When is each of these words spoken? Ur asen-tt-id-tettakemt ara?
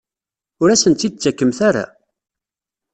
Ur 0.61 0.69
asen-tt-id-tettakemt 0.69 1.59
ara? 1.67 1.85